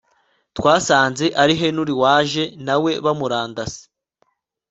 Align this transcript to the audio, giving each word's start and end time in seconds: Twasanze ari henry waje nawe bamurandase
Twasanze 0.57 1.25
ari 1.41 1.53
henry 1.61 1.93
waje 2.01 2.43
nawe 2.65 2.91
bamurandase 3.05 3.83